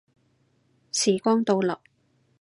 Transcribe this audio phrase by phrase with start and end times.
[0.91, 1.77] 時光倒流